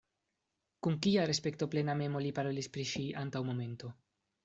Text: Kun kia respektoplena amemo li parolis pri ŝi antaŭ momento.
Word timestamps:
Kun 0.87 0.97
kia 1.07 1.27
respektoplena 1.33 1.97
amemo 1.99 2.25
li 2.25 2.35
parolis 2.41 2.73
pri 2.75 2.91
ŝi 2.97 3.07
antaŭ 3.25 3.47
momento. 3.53 3.97